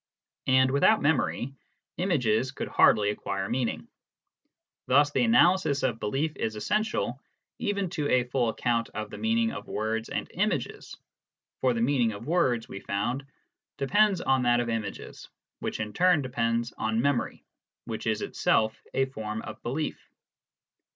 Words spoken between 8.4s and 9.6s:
account of the meaning